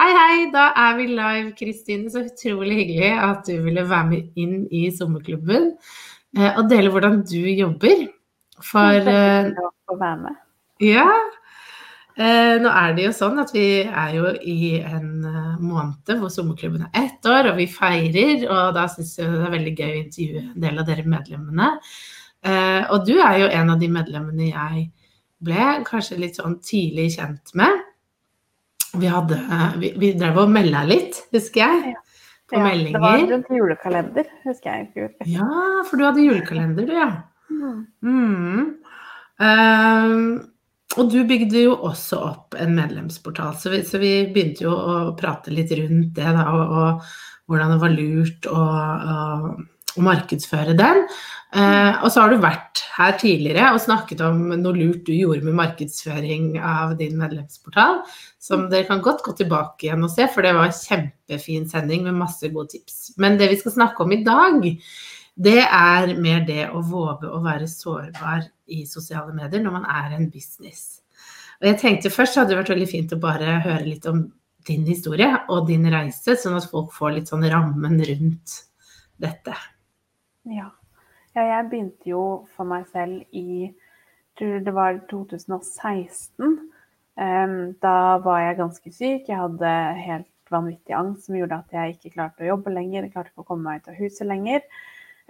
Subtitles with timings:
[0.00, 2.08] Hei, hei, da er vi live, Kristine.
[2.08, 5.74] Så utrolig hyggelig at du ville være med inn i sommerklubben
[6.38, 8.06] eh, og dele hvordan du jobber.
[8.64, 9.50] For eh,
[9.92, 10.40] å være med.
[10.80, 11.10] Ja,
[12.20, 15.22] Eh, nå er det jo sånn at vi er jo i en
[15.62, 18.42] måned hvor sommerklubben er ett år, og vi feirer.
[18.44, 21.70] Og da syns jeg det er veldig gøy å intervjue en del av dere medlemmene.
[22.44, 24.84] Eh, og du er jo en av de medlemmene jeg
[25.44, 27.86] ble kanskje litt sånn tidlig kjent med.
[28.98, 29.38] Vi hadde
[29.78, 31.96] Vi, vi drev og melda litt, husker jeg.
[32.50, 32.98] På ja, meldinger.
[32.98, 35.10] Det var rundt julekalender, husker jeg.
[35.30, 35.50] Ja,
[35.86, 37.10] for du hadde julekalender, du, ja.
[37.50, 37.84] Mm.
[38.02, 38.64] Mm.
[39.40, 40.40] Uh,
[40.98, 44.94] og du bygde jo også opp en medlemsportal, så vi, så vi begynte jo å
[45.18, 47.12] prate litt rundt det, da, og, og,
[47.50, 49.54] hvordan det var lurt og, å,
[49.96, 51.04] å markedsføre den.
[51.50, 55.42] Eh, og så har du vært her tidligere og snakket om noe lurt du gjorde
[55.48, 58.04] med markedsføring av din medlemsportal,
[58.38, 62.06] som dere kan godt gå tilbake igjen og se, for det var en kjempefin sending
[62.06, 63.16] med masse gode tips.
[63.18, 64.68] Men det vi skal snakke om i dag,
[65.40, 70.14] det er mer det å våge å være sårbar i sosiale medier når man er
[70.20, 71.00] en business.
[71.60, 74.28] Og jeg tenkte Først hadde det vært veldig fint å bare høre litt om
[74.68, 78.56] din historie og din reise, sånn at folk får litt sånn rammen rundt
[79.20, 79.56] dette.
[80.48, 80.70] Ja.
[81.36, 82.24] ja jeg begynte jo
[82.56, 83.70] for meg selv i
[84.40, 86.54] tror det var 2016.
[87.84, 89.28] Da var jeg ganske syk.
[89.28, 93.04] Jeg hadde helt vanvittig angst som gjorde at jeg ikke klarte å jobbe lenger.
[93.04, 94.64] Jeg klarte ikke å komme meg ut av huset lenger.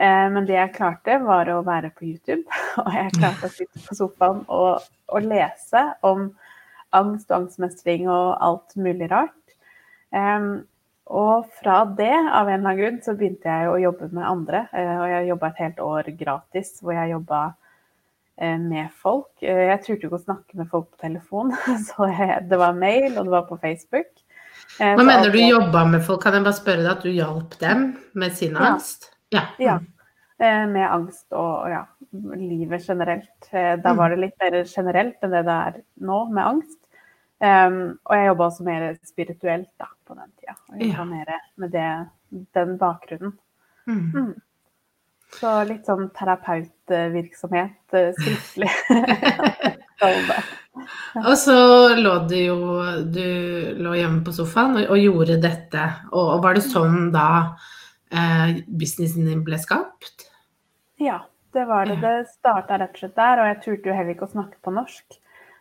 [0.01, 2.47] Eh, men det jeg klarte, var å være på YouTube.
[2.85, 6.31] Og jeg klarte å sitte på sofaen og, og lese om
[6.97, 9.37] angst og angstmestring og alt mulig rart.
[11.11, 14.63] Og fra det, av en eller annen grunn, så begynte jeg å jobbe med andre.
[14.71, 19.31] Uh, og jeg jobba et helt år gratis, hvor jeg jobba uh, med folk.
[19.43, 21.55] Uh, jeg turte ikke å snakke med folk på telefon,
[21.89, 24.13] så jeg, det var mail, og det var på Facebook.
[24.79, 26.23] Hva mener du jobba med folk?
[26.23, 27.89] Kan jeg bare spørre deg at du hjalp dem
[28.19, 29.11] med sin angst?
[29.35, 29.49] Ja.
[29.59, 29.81] ja.
[30.41, 31.83] Eh, med angst og ja,
[32.39, 33.49] livet generelt.
[33.51, 36.80] Eh, da var det litt mer generelt enn det det er nå, med angst.
[37.41, 40.55] Um, og jeg jobba også mer spirituelt da, på den tida.
[40.69, 41.05] Og jobba ja.
[41.09, 41.31] mer
[41.63, 41.91] med det,
[42.57, 43.33] den bakgrunnen.
[43.89, 44.11] Mm.
[44.13, 44.35] Mm.
[45.41, 48.69] Så litt sånn terapeutvirksomhet uh, skriftlig.
[51.29, 51.57] og så
[51.97, 52.57] lå du jo
[53.13, 53.25] Du
[53.81, 55.83] lå hjemme på sofaen og, og gjorde dette.
[56.11, 57.29] Og, og, var det sånn da
[58.13, 60.29] eh, businessen din ble skapt?
[61.01, 61.23] Ja,
[61.57, 61.97] det var det.
[62.05, 63.41] Det starta rett og slett der.
[63.41, 65.09] Og jeg turte jo heller ikke å snakke på norsk.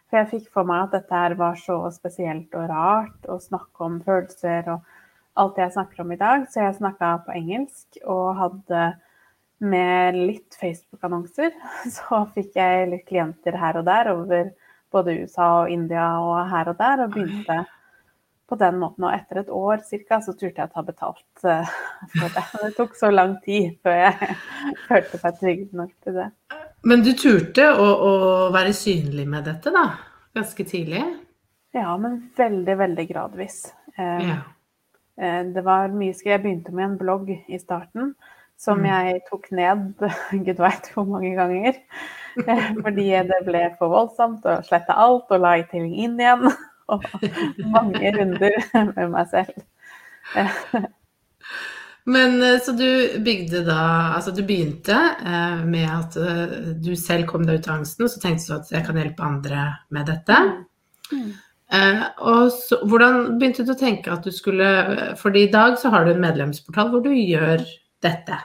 [0.09, 3.86] For jeg fikk for meg at dette her var så spesielt og rart å snakke
[3.86, 4.88] om følelser og
[5.40, 6.47] alt det jeg snakker om i dag.
[6.50, 8.86] Så jeg snakka på engelsk og hadde
[9.59, 11.53] med litt Facebook-annonser.
[11.98, 14.53] Så fikk jeg litt klienter her og der over
[14.90, 17.59] både USA og India og her og der, og begynte
[18.50, 19.06] på den måten.
[19.06, 21.75] Og etter et år cirka, så turte jeg å ta betalt uh,
[22.16, 22.46] for det.
[22.64, 24.40] Det tok så lang tid før jeg
[24.90, 26.31] følte meg trygg nok til det.
[26.88, 28.12] Men du turte å, å,
[28.56, 29.85] være synlig med dette, da?
[30.38, 31.03] Ganske tidlig?
[31.75, 33.62] Ja, men veldig, veldig gradvis.
[33.97, 34.38] Eh, ja.
[35.44, 36.38] det var mye skrevet.
[36.38, 38.13] Jeg begynte med en blogg i starten
[38.59, 38.88] som mm.
[38.89, 40.07] jeg tok ned
[40.45, 41.80] gud veit hvor mange ganger.
[42.83, 46.48] Fordi det ble for voldsomt, og sletta alt og la i ting inn igjen
[46.92, 47.06] og
[47.74, 48.56] mange runder
[48.95, 49.59] med meg selv.
[52.06, 53.81] Men eh, så du bygde da
[54.16, 58.13] Altså du begynte eh, med at eh, du selv kom deg ut av angsten, og
[58.13, 60.40] så tenkte du at jeg kan hjelpe andre med dette.
[61.12, 61.31] Mm.
[61.69, 64.69] Eh, og så, hvordan begynte du å tenke at du skulle
[65.19, 67.62] fordi i dag så har du en medlemsportal hvor du gjør
[68.04, 68.40] dette.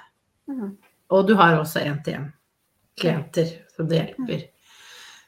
[0.50, 0.75] Mm.
[1.15, 2.33] Og du har også én-til-én
[3.75, 4.50] som du hjelper.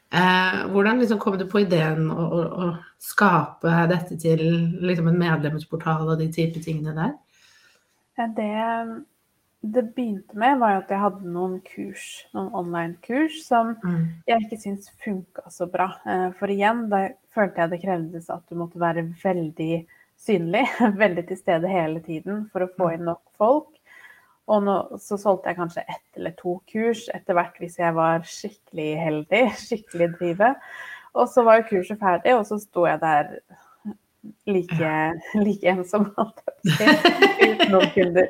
[0.07, 2.67] Eh, hvordan liksom kom du på ideen å, å, å
[3.03, 4.43] skape dette til
[4.79, 7.15] liksom en medlemsportal og de type tingene der?
[8.17, 9.03] Det
[9.67, 12.03] det begynte med, var at jeg hadde noen kurs,
[12.35, 14.05] noen online-kurs, som Mm.
[14.27, 15.87] jeg ikke syntes funka så bra.
[16.05, 19.85] Eh, For igjen, da følte jeg det krevdes at du måtte være veldig
[20.17, 20.63] synlig,
[21.03, 23.67] veldig til stede hele tiden for å få inn nok folk.
[24.47, 28.21] Og nå, så solgte jeg kanskje ett eller to kurs etter hvert hvis jeg var
[28.23, 30.55] skikkelig heldig, skikkelig drive.
[31.15, 33.39] Og så var jo kurset ferdig, og så sto jeg der
[34.47, 34.91] like,
[35.47, 38.29] like ensom, holdt jeg på å si, uten noen kunder.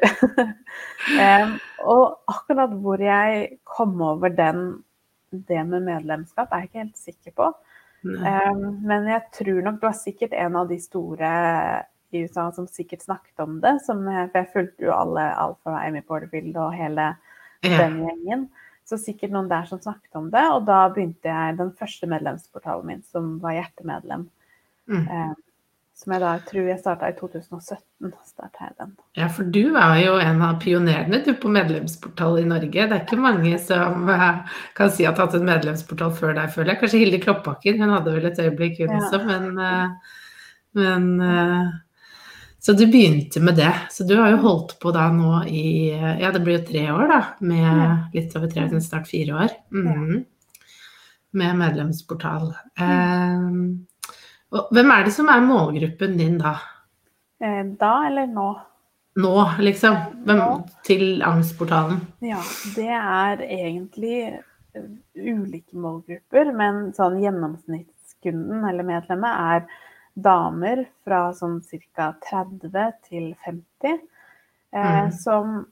[1.28, 1.56] um,
[1.94, 4.68] og akkurat hvor jeg kom over den,
[5.31, 7.51] det med medlemskap, er jeg ikke helt sikker på.
[8.07, 11.31] Um, men jeg tror nok du var sikkert en av de store
[12.16, 13.74] i USA som sikkert snakket om det.
[13.86, 17.16] Som, for jeg fulgte jo alle, alt fra Amy Porterfield og hele
[17.66, 17.78] Ja.
[17.81, 18.48] den gjengen.
[18.88, 20.44] Så sikkert noen der som snakket om det.
[20.54, 24.30] Og da begynte jeg den første medlemsportalen min, som var hjertemedlem.
[24.88, 25.07] Mm.
[25.10, 25.36] Um,
[25.98, 28.12] som jeg da tror jeg starta i 2017.
[28.28, 28.92] startet jeg den.
[29.18, 32.70] Ja, for du er jo en av pionerene du på medlemsportal i Norge.
[32.86, 36.36] Det er ikke mange som eh, kan si at de har hatt en medlemsportal før
[36.38, 36.82] deg, føler jeg.
[36.84, 39.02] Kanskje Hilde Kloppaker, hun hadde vel et øyeblikk hun Ja.
[39.02, 40.16] også, men, eh,
[40.78, 41.76] men eh,
[42.68, 43.74] Så du begynte med det.
[43.94, 45.90] Så du har jo holdt på da nå i
[46.22, 47.20] Ja, det blir jo tre år, da.
[47.42, 49.50] Med litt over tre, snart fire år.
[49.72, 50.26] Mhm.
[51.34, 52.54] Med medlemsportal.
[52.78, 53.50] Eh,
[54.52, 56.56] og hvem er det som er målgruppen din da?
[57.44, 58.48] Eh, da eller nå?
[59.18, 59.34] Nå,
[59.66, 59.96] liksom?
[60.28, 60.68] Hvem, Nå.
[60.86, 62.00] til angstportalen?
[62.22, 62.38] Ja,
[62.76, 64.18] det er egentlig
[64.76, 64.84] eh,
[65.18, 69.66] ulike målgrupper, men sånn gjennomsnittskunden eller medlemmet er
[70.18, 71.60] damer fra sånn
[71.96, 72.12] ca.
[72.30, 73.98] 30 til 50,
[74.74, 75.12] eh, Mm.
[75.14, 75.66] som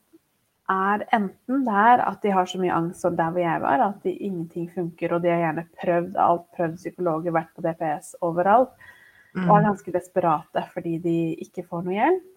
[0.70, 4.04] er enten der at de har så mye angst som der hvor jeg var, at
[4.04, 8.70] de, ingenting funker, og de har gjerne prøvd alt, prøvd psykologer, vært på DPS overalt,
[9.36, 9.50] Mm.
[9.50, 12.32] og er ganske desperate fordi de ikke får noe hjelp.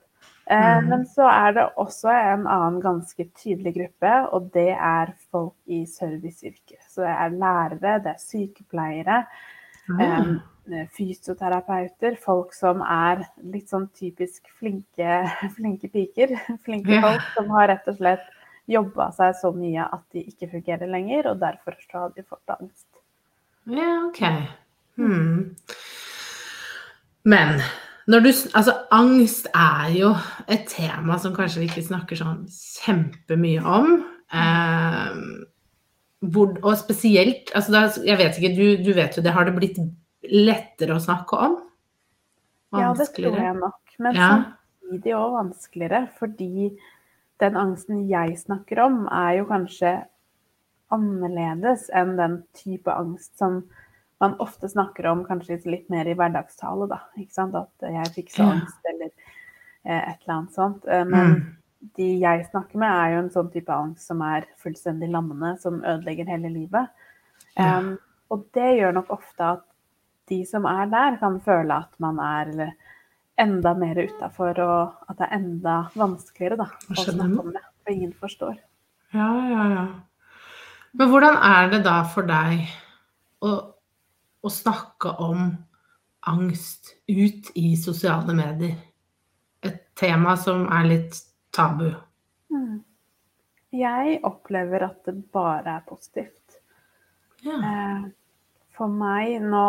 [0.51, 0.89] Eh, Mm.
[0.89, 5.85] Men så er det også en annen ganske tydelig gruppe, og det er folk i
[5.87, 6.81] serviceyrker.
[6.89, 9.27] Så det er lærere, det er sykepleiere,
[9.89, 15.23] Eh, fysioterapeuter, folk som er litt sånn typisk flinke,
[15.57, 16.35] flinke piker.
[16.67, 17.01] Flinke Ja.
[17.07, 18.27] folk som har rett og slett
[18.69, 22.53] jobba seg så mye at de ikke fungerer lenger, og derfor så har de fått
[22.59, 22.87] angst.
[23.65, 24.21] ja, ok.
[24.99, 25.55] Hmm.
[27.25, 27.61] Men
[28.09, 30.15] når du Altså, angst er jo
[30.49, 32.45] et tema som kanskje vi ikke snakker sånn
[32.85, 34.05] kjempemye om.
[34.33, 35.17] Eh,
[36.21, 39.33] hvor, og spesielt altså da, Jeg vet ikke, du, du vet jo det.
[39.33, 39.79] Har det blitt
[40.29, 41.59] lettere å snakke om?
[42.75, 43.95] Ja, det tror jeg nok.
[43.99, 44.29] Men Ja.
[44.83, 46.77] samtidig òg vanskeligere, fordi
[47.41, 50.05] den angsten jeg snakker om, er jo kanskje
[50.91, 53.63] annerledes enn den type angst som
[54.21, 56.99] man ofte snakker om kanskje litt mer i hverdagstale, da.
[57.21, 57.55] Ikke sant?
[57.55, 59.11] At jeg fikk så angst, eller
[59.85, 60.87] eh, et eller annet sånt.
[60.89, 61.55] Eh, Men Mm.
[61.97, 65.81] De jeg snakker med, er jo en sånn type angst som er fullstendig lammende, som
[65.83, 66.91] ødelegger hele livet.
[67.55, 67.79] Ja.
[67.79, 67.97] Um,
[68.35, 69.65] og det gjør nok ofte at
[70.29, 72.75] de som er der, kan føle at man er
[73.39, 77.65] enda mer utafor, og at det er enda vanskeligere da, å snakke om det.
[77.85, 78.59] For ingen forstår.
[79.15, 79.87] Ja, ja, ja.
[80.99, 82.67] Men hvordan er det da for deg
[83.45, 83.55] å,
[84.43, 85.53] å snakke om
[86.29, 88.77] angst ut i sosiale medier?
[89.65, 91.23] Et tema som er litt
[91.59, 91.89] tabu.
[92.55, 92.79] Mm.
[93.77, 96.61] Jeg opplever at det bare er positivt.
[97.45, 97.59] Ja.
[97.59, 98.07] Eh,
[98.79, 99.65] For meg nå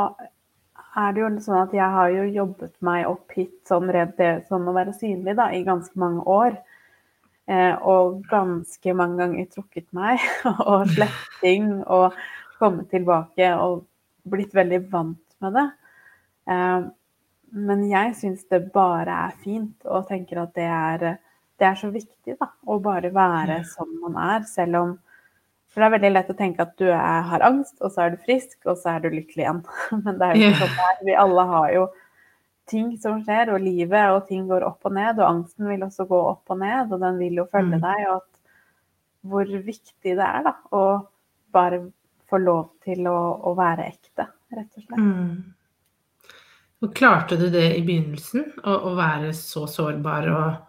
[1.00, 4.32] er det jo sånn at jeg har jo jobbet meg opp hit sånn redd det
[4.50, 6.58] sånn å være synlig da, i ganske mange år.
[7.50, 10.22] Eh, og ganske mange ganger trukket meg
[10.70, 12.14] og sletting ting og
[12.60, 13.88] kommet tilbake og
[14.30, 15.66] blitt veldig vant med det.
[16.54, 16.82] Eh,
[17.50, 21.08] men jeg syns det bare er fint og tenker at det er,
[21.60, 24.98] det er så viktig da, å bare være som man er, selv om
[25.70, 28.16] for det er veldig lett å tenke at du er, har angst, og så er
[28.16, 29.60] du frisk, og så er du lykkelig igjen.
[30.04, 31.04] Men det er jo ikke sånn det er.
[31.06, 31.84] Vi alle har jo
[32.70, 35.22] ting som skjer, og livet, og ting går opp og ned.
[35.22, 37.86] Og angsten vil også gå opp og ned, og den vil jo følge Mm.
[37.86, 38.02] deg.
[38.10, 40.84] Og at hvor viktig det er da, å
[41.54, 41.80] bare
[42.30, 44.26] få lov til å, å være ekte,
[44.58, 45.06] rett og slett.
[45.06, 46.34] Mm.
[46.82, 50.69] Og klarte du det i begynnelsen, å, å være så sårbar og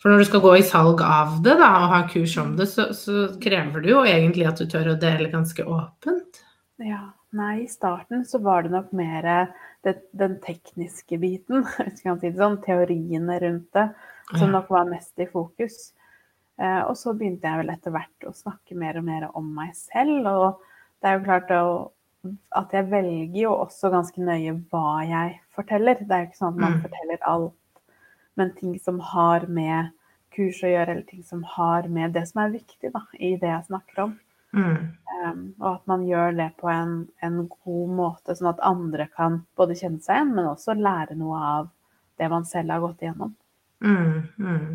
[0.00, 2.66] For når du skal gå i salg av det da, og ha kurs om det,
[2.72, 6.40] så, så krever det jo egentlig at du tør å dele ganske åpent.
[6.80, 7.10] Ja.
[7.36, 9.22] Nei, i starten så var det nok mer
[9.86, 13.84] det, den tekniske biten, hvis kan si det sånn, teoriene rundt det,
[14.32, 15.92] som nok var mest i fokus.
[16.58, 19.70] Eh, og så begynte jeg vel etter hvert å snakke mer og mer om meg
[19.78, 20.26] selv.
[20.26, 20.58] Og
[20.98, 21.62] det er jo klart å,
[22.58, 26.02] at jeg velger jo også ganske nøye hva jeg forteller.
[26.02, 26.82] Det er jo ikke sånn at man Mm.
[26.88, 27.54] forteller alt,
[28.40, 29.92] men ting som har med
[30.34, 33.50] kurs å gjøre eller ting som har med det som er viktig da, i det
[33.50, 34.18] jeg snakker om.
[34.56, 34.76] Mm.
[35.20, 39.42] Um, og at man gjør det på en, en, god måte, sånn at andre kan
[39.58, 41.68] både kjenne seg igjen, men også lære noe av
[42.20, 43.34] det man selv har gått igjennom.
[43.84, 44.70] Mm, mm.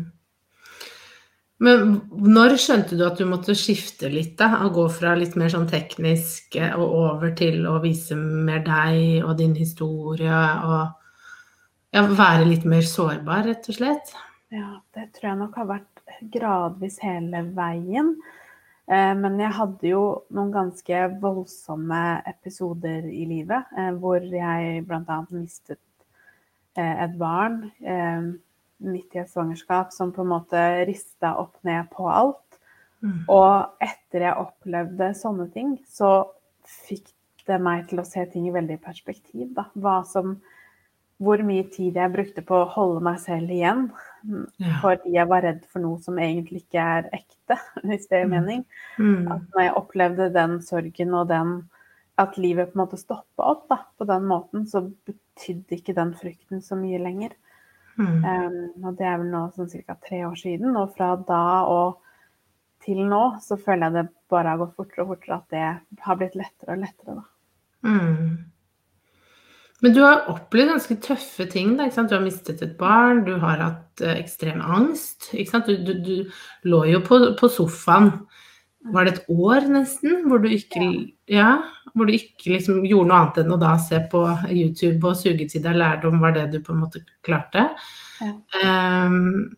[1.66, 1.92] Men
[2.36, 4.62] når skjønte du at du måtte skifte litt, da?
[4.66, 9.38] Og gå fra litt mer sånn teknisk og over til å vise mer deg og
[9.40, 10.92] din historie, og
[11.94, 14.16] ja, være litt mer sårbar, rett og slett?
[14.54, 16.02] Ja, det tror jeg nok har vært
[16.32, 18.14] gradvis hele veien.
[18.86, 20.02] Eh, men jeg hadde jo
[20.34, 25.18] noen ganske voldsomme episoder i livet eh, hvor jeg bl.a.
[25.34, 25.82] mistet
[26.78, 27.64] eh, et barn
[28.76, 32.58] midt i et svangerskap som på en måte rista opp ned på alt.
[33.00, 33.24] Mm.
[33.32, 36.28] Og etter jeg opplevde sånne ting, så
[36.66, 37.08] fikk
[37.48, 39.48] det meg til å se ting i veldig perspektiv.
[39.56, 39.64] Da.
[39.80, 40.36] Hva som
[41.22, 43.86] hvor mye tid jeg brukte på å holde meg selv igjen.
[44.60, 44.74] Ja.
[44.82, 47.56] Fordi jeg var redd for noe som egentlig ikke er ekte,
[47.88, 48.34] hvis det gir mm.
[48.34, 48.66] mening.
[48.98, 49.30] Mm.
[49.32, 51.56] At når jeg opplevde den sorgen og den
[52.16, 56.14] at livet på en måte stoppa opp da, på den måten, så betydde ikke den
[56.16, 57.34] frykten så mye lenger.
[57.96, 58.24] Mm.
[58.24, 59.96] Um, og det er vel nå sånn ca.
[60.00, 60.76] tre år siden.
[60.80, 62.02] Og fra da og
[62.84, 66.20] til nå så føler jeg det bare har gått fortere og fortere at det har
[66.20, 67.26] blitt lettere og lettere, da.
[67.86, 68.55] Mm.
[69.84, 71.74] Men du har opplevd ganske tøffe ting.
[71.76, 75.30] Da, du har mistet et barn, du har hatt uh, ekstrem angst.
[75.32, 76.14] Du, du, du,
[76.68, 78.12] lå jo på, på, sofaen,
[78.94, 80.88] var det et år nesten, hvor du ikke,
[81.28, 81.58] ja,
[81.92, 84.22] hvor du ikke liksom gjorde noe annet enn å da se på
[84.54, 87.68] YouTube og suge til deg lærdom, var det du på en måte klarte.
[88.22, 88.34] Ja.
[88.62, 89.48] Um,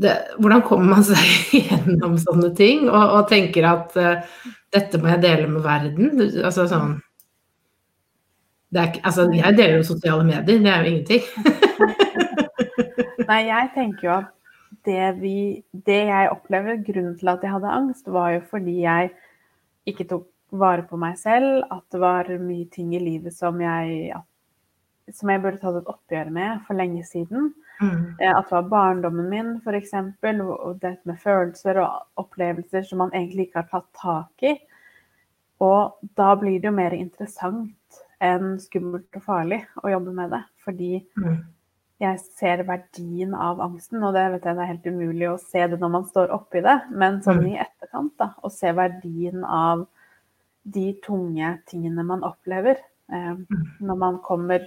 [0.00, 1.20] det, hvordan kommer man seg
[1.68, 6.14] gjennom sånne ting og, og tenker at uh, dette må jeg dele med verden?
[6.40, 6.96] Altså sånn
[8.80, 11.22] er, altså, jeg deler jo sosiale medier, det er jo ingenting.
[13.28, 14.30] Nei, jeg tenker jo at
[14.84, 15.36] det, vi,
[15.86, 19.10] det jeg opplever, grunnen til at jeg hadde angst, var jo fordi jeg
[19.88, 24.12] ikke tok vare på meg selv, at det var mye ting i livet som jeg,
[25.12, 27.52] som jeg burde tatt et oppgjør med for lenge siden.
[27.80, 28.14] Mm.
[28.20, 29.96] Eh, at det var barndommen min, f.eks.,
[30.44, 34.54] og dette med følelser og opplevelser som man egentlig ikke har tatt tak i.
[35.64, 37.74] Og da blir det jo mer interessant
[38.22, 40.42] enn skummelt og farlig å jobbe med det.
[40.64, 41.36] Fordi mm.
[42.04, 45.66] jeg ser verdien av angsten, og det vet jeg det er helt umulig å se
[45.70, 47.50] det når man står oppi det, men sånn mm.
[47.52, 49.86] i etterkant, da, å se verdien av
[50.64, 53.64] de tunge tingene man opplever eh, mm.
[53.84, 54.64] når man kommer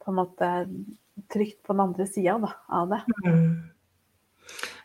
[0.00, 0.50] på en måte
[1.32, 3.00] trygt på den andre sida av det.
[3.26, 3.70] Mm.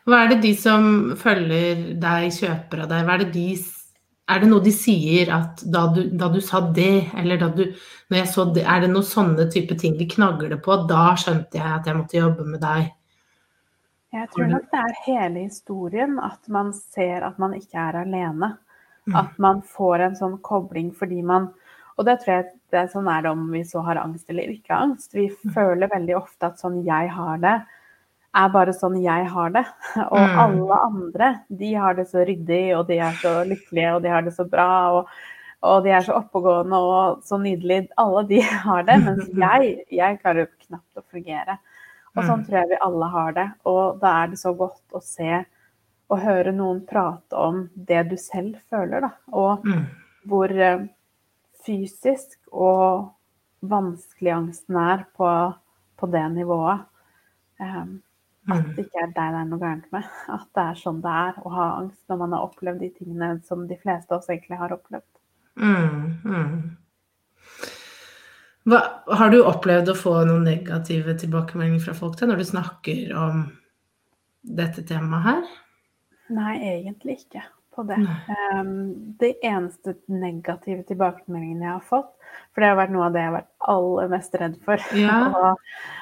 [0.06, 0.84] Hva er det de som
[1.18, 3.46] følger deg, kjøper av deg, hva er det de
[4.26, 7.62] er det noe de sier at da du, da du sa det, eller da du
[8.10, 10.80] når jeg så det, Er det noen sånne type ting de knagler på?
[10.90, 12.90] Da skjønte jeg at jeg måtte jobbe med deg.
[14.16, 18.56] Jeg tror nok det er hele historien at man ser at man ikke er alene.
[19.06, 19.16] Mm.
[19.22, 21.52] At man får en sånn kobling fordi man
[21.96, 24.50] Og det tror jeg det er sånn er det om vi så har angst eller
[24.52, 25.14] ikke angst.
[25.14, 25.52] Vi mm.
[25.54, 27.54] føler veldig ofte at sånn jeg har det,
[28.36, 29.64] er bare sånn jeg har det.
[30.12, 30.36] Og mm.
[30.42, 31.30] alle andre,
[31.62, 34.46] de har det så ryddig, og de er så lykkelige, og de har det så
[34.48, 34.68] bra.
[34.98, 35.10] Og,
[35.66, 37.86] og de er så oppegående og så nydelig.
[38.02, 39.00] Alle de har det.
[39.06, 41.58] Mens jeg, jeg klarer knapt å fungere.
[42.16, 42.46] Og sånn mm.
[42.46, 43.46] tror jeg vi alle har det.
[43.68, 45.44] Og da er det så godt å se
[46.06, 49.10] og høre noen prate om det du selv føler, da.
[49.34, 49.80] Og mm.
[50.30, 50.84] hvor eh,
[51.66, 53.08] fysisk og
[53.66, 55.30] vanskelig angsten er på,
[55.98, 56.86] på det nivået.
[57.58, 57.96] Um,
[58.46, 58.72] at mm.
[58.76, 60.08] det ikke er deg det er noe gærent med.
[60.30, 63.30] At det er sånn det er å ha angst når man har opplevd de tingene
[63.46, 65.08] som de fleste av oss egentlig har opplevd.
[65.56, 66.54] Mm, mm.
[68.66, 68.80] Hva,
[69.18, 73.44] har du opplevd å få noen negative tilbakemeldinger fra folk til når du snakker om
[74.46, 75.52] dette temaet her?
[76.34, 77.44] Nei, egentlig ikke
[77.76, 77.98] på det.
[78.56, 78.70] Um,
[79.20, 82.12] det eneste negative tilbakemeldingen jeg har fått,
[82.54, 84.88] for det har vært noe av det jeg har vært aller mest redd for.
[85.06, 85.52] Ja,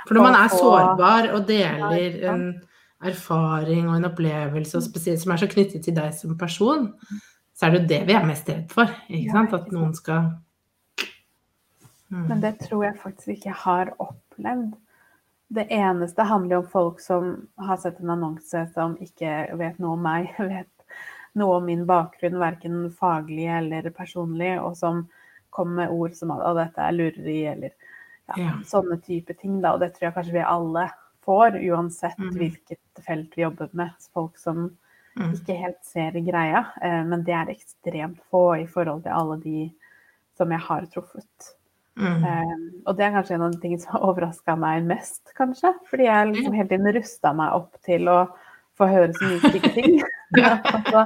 [0.07, 2.47] for når man er sårbar og deler en
[3.05, 6.89] erfaring og en opplevelse, og spesielt som er så knyttet til deg som person,
[7.55, 8.91] så er det jo det vi er mest redd for.
[9.09, 9.55] Ikke sant?
[9.57, 10.33] At noen skal
[12.11, 12.25] mm.
[12.31, 14.75] Men det tror jeg faktisk ikke jeg har opplevd.
[15.55, 20.03] Det eneste handler om folk som har sett en annonse som ikke vet noe om
[20.03, 20.71] meg, vet
[21.39, 25.05] noe om min bakgrunn, verken faglig eller personlig, og som
[25.55, 27.73] kom med ord som at dette er lureri, eller
[28.27, 28.53] ja, ja.
[28.67, 29.61] sånne type ting.
[29.63, 29.75] Da.
[29.75, 30.89] Og det tror jeg kanskje vi alle
[31.25, 32.33] får, uansett mm.
[32.39, 33.93] hvilket felt vi jobber med.
[34.15, 34.65] Folk som
[35.19, 35.35] mm.
[35.39, 36.65] ikke helt ser greia.
[36.83, 39.69] Eh, men det er ekstremt få i forhold til alle de
[40.39, 41.53] som jeg har truffet.
[41.95, 42.25] Mm.
[42.27, 42.55] Eh,
[42.89, 45.75] og det er kanskje en av de tingene som har overraska meg mest, kanskje.
[45.91, 48.19] Fordi jeg liksom hele tiden rusta meg opp til å
[48.75, 50.01] få høre så mye stygge ting.
[50.43, 51.05] Altså,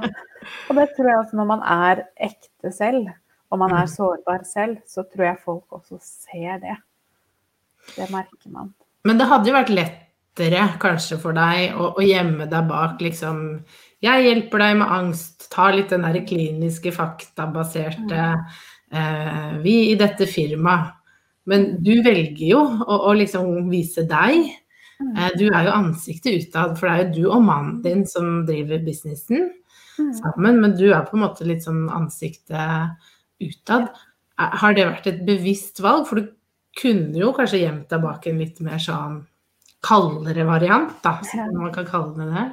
[0.69, 3.09] og det tror jeg også når man er ekte selv,
[3.49, 3.93] og man er mm.
[3.95, 6.77] sårbar selv, så tror jeg folk også ser det.
[7.95, 8.73] Det merker man.
[9.07, 13.39] Men det hadde jo vært lettere kanskje for deg å, å gjemme deg bak liksom
[14.03, 15.49] Jeg hjelper deg med angst.
[15.51, 18.21] Ta litt den der kliniske, faktabaserte
[18.93, 20.95] eh, vi i dette firmaet.
[21.49, 24.51] Men du velger jo å, å liksom vise deg.
[24.99, 28.43] Eh, du er jo ansiktet utad, for det er jo du og mannen din som
[28.47, 29.47] driver businessen
[29.99, 30.13] mm.
[30.19, 30.59] sammen.
[30.63, 32.97] Men du er på en måte litt sånn ansiktet
[33.39, 33.89] utad.
[34.39, 36.05] Har det vært et bevisst valg?
[36.09, 36.31] For du
[36.79, 39.21] kunne jo kanskje gjemt deg bak en litt mer sånn
[39.85, 42.47] kaldere variant, da, som man kan kalle det det.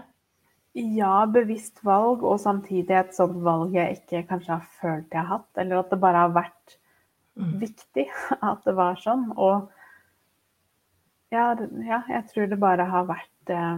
[0.76, 5.30] Ja, bevisst valg, og samtidig et sånt valg jeg ikke kanskje har følt jeg har
[5.38, 5.48] hatt.
[5.58, 6.76] Eller at det bare har vært
[7.40, 7.54] mm.
[7.62, 8.06] viktig
[8.52, 9.30] at det var sånn.
[9.34, 9.66] Og
[11.34, 11.50] ja,
[11.86, 13.76] ja, jeg tror det bare har vært eh,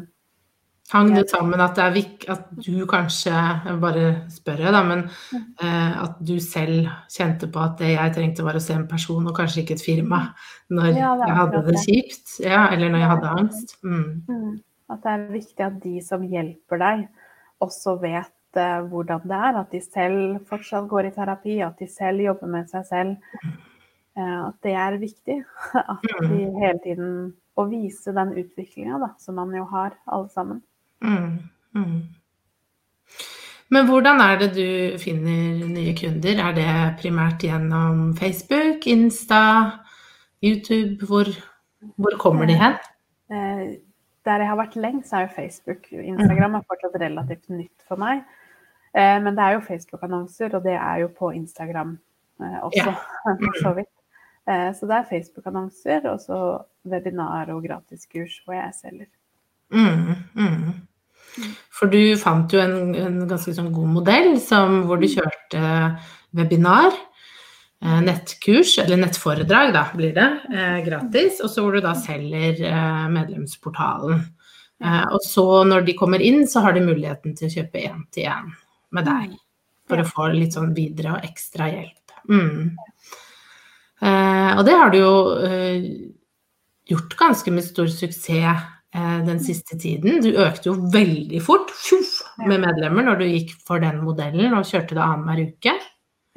[0.89, 4.81] Hang det sammen at det er vik at du kanskje Jeg bare spør jeg, da,
[4.89, 5.43] men mm.
[5.65, 9.27] eh, at du selv kjente på at det jeg trengte var å se en person,
[9.29, 10.23] og kanskje ikke et firma,
[10.73, 12.33] når ja, jeg hadde det kjipt?
[12.45, 13.77] Ja, eller når jeg hadde angst?
[13.85, 14.09] Mm.
[14.29, 14.57] mm.
[14.89, 17.01] At det er viktig at de som hjelper deg,
[17.61, 19.59] også vet uh, hvordan det er.
[19.61, 23.43] At de selv fortsatt går i terapi, at de selv jobber med seg selv.
[24.19, 25.37] Uh, at det er viktig.
[25.95, 26.57] At de mm.
[26.59, 27.13] hele tiden
[27.59, 30.61] Å vise den utviklinga som man jo har, alle sammen.
[31.03, 31.39] Mm.
[31.75, 32.03] Mm.
[33.75, 36.39] Men hvordan er det du finner nye kunder?
[36.41, 39.43] Er det primært gjennom Facebook, Insta,
[40.41, 41.05] YouTube?
[41.07, 41.29] Hvor,
[41.99, 42.79] hvor kommer de hen?
[43.29, 43.67] Eh,
[44.25, 45.91] der jeg har vært lengst, er jo Facebook.
[45.93, 48.25] Instagram er fortsatt relativt nytt for meg.
[48.97, 51.99] Eh, men det er jo Facebook-annonser, og det er jo på Instagram
[52.41, 52.95] eh, også,
[53.45, 53.93] for så vidt.
[54.49, 56.39] Eh, så det er Facebook-annonser, og så
[56.89, 59.11] webinar og gratiskurs hvor jeg selger.
[59.75, 61.51] Mm, mm.
[61.75, 65.13] For du fant jo en, en ganske sånn god modell som, hvor du mm.
[65.19, 65.75] kjørte
[66.39, 66.97] webinar.
[67.85, 71.43] Eh, nettkurs, eller nettforedrag, da blir det, eh, gratis.
[71.45, 72.65] Og så hvor du da selger
[73.13, 74.25] medlemsportalen.
[74.79, 78.29] Og så når de kommer inn, så har de muligheten til å kjøpe én til
[78.31, 78.53] én
[78.95, 79.33] med deg.
[79.91, 82.15] For å få litt sånn videre og ekstra hjelp.
[82.31, 82.77] Mm.
[84.01, 85.15] Eh, og det har du jo
[85.47, 85.87] eh,
[86.89, 90.23] gjort ganske med stor suksess den siste tiden.
[90.25, 94.65] Du økte jo veldig fort fjuff, med medlemmer når du gikk for den modellen og
[94.65, 95.75] kjørte det annenhver uke.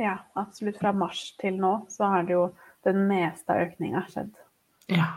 [0.01, 0.75] Ja, absolutt.
[0.81, 2.49] Fra mars til nå så har det jo
[2.85, 4.33] den meste av økninga skjedd.
[4.91, 5.07] Ja.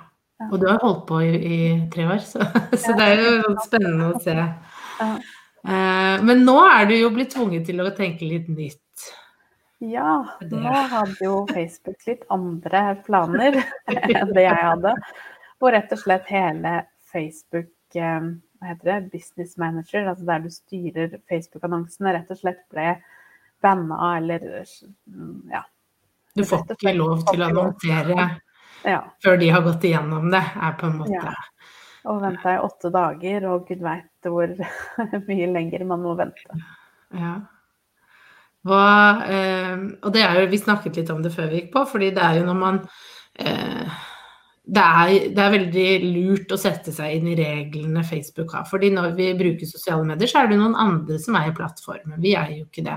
[0.51, 1.59] Og du har holdt på i, i
[1.93, 2.47] tre år, så,
[2.85, 4.35] så det er jo spennende å se.
[5.65, 8.84] Eh, men nå er du jo blitt tvunget til å tenke litt nytt.
[9.91, 13.61] Ja, nå hadde jo Facebook litt andre planer
[13.93, 14.95] enn det jeg hadde.
[15.61, 16.79] Hvor rett og slett hele
[17.13, 18.33] Facebook eh,
[18.65, 22.95] hva heter det, Business Manager, altså der du styrer Facebook-annonsene, rett og slett ble
[23.65, 24.47] banna eller
[25.53, 25.63] ja.
[26.35, 28.29] Du får ikke lov til å annonsere
[28.85, 29.01] ja.
[29.23, 31.35] før de har gått igjennom det, er på en måte ja.
[32.05, 34.51] Og venta i åtte dager, og gud veit hvor
[35.29, 36.59] mye lenger man må vente.
[37.17, 37.39] Ja.
[38.65, 38.87] Hva,
[39.29, 42.11] eh, og det er jo, vi snakket litt om det før vi gikk på, fordi
[42.17, 42.81] det er jo når man
[43.37, 44.03] eh,
[44.65, 48.65] det er, det er, veldig lurt å sette seg inn i reglene Facebook har.
[48.69, 52.17] fordi når vi bruker sosiale medier, så er det noen andre som eier plattformen.
[52.23, 52.97] Vi eier jo ikke det.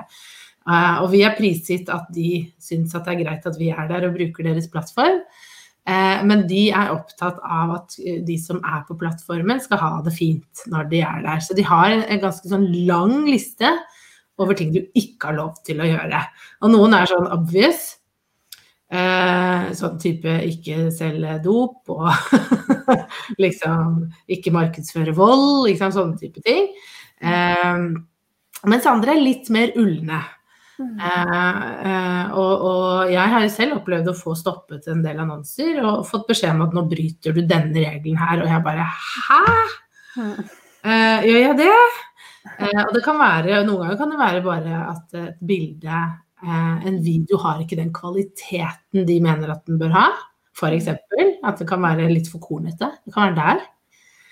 [0.67, 3.87] Uh, og vi er prisgitt at de syns at det er greit at vi er
[3.87, 5.19] der og bruker deres plattform.
[5.87, 9.91] Uh, men de er opptatt av at eh, de som er på plattformen, skal ha
[10.03, 11.43] det fint når de er der.
[11.43, 13.71] Så de har en, en ganske sånn lang liste
[14.37, 16.21] over ting du ikke har lov til å gjøre.
[16.61, 17.87] Og noen er sånn obvious.
[18.87, 22.07] Eh, sånn type ikke selge dop og
[23.43, 26.69] liksom ikke markedsføre vold, liksom, sånne type ting.
[28.63, 30.21] mens andre er litt mer ulne.
[30.77, 30.99] Mm.
[31.01, 35.79] Eh, eh, og, og, jeg har jo selv opplevd å få stoppet en del annonser
[35.81, 39.39] og fått beskjed om at nå bryter du denne regelen her, og jeg bare hæ?
[40.17, 40.35] Mm.
[40.87, 41.79] Eh, gjør jeg det?
[42.57, 46.01] Eh, og det kan være, noen ganger kan det være bare at et bilde,
[46.43, 50.07] eh, en video, har ikke den kvaliteten de mener at den bør ha.
[50.57, 50.87] F.eks.
[50.89, 52.89] at det kan være litt for kornete.
[53.05, 53.65] Det kan være der.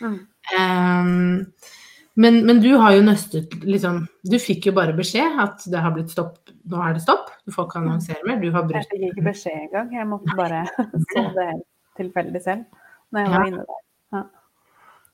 [0.01, 0.19] Mm.
[0.57, 1.73] Eh,
[2.15, 5.91] men, men, du har jo nøstet liksom Du fikk jo bare beskjed at det har
[5.95, 6.37] blitt stopp,
[6.71, 7.31] nå er det stopp.
[7.45, 8.39] Du får ikke annonsere mer.
[8.41, 9.91] Du har brutt Jeg fikk ikke beskjed engang.
[9.99, 10.63] Jeg måtte bare
[11.11, 11.49] se det
[11.99, 13.84] tilfeldig selv når jeg var inne der.